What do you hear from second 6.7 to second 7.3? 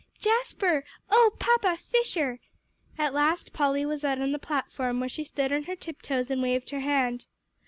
her hand.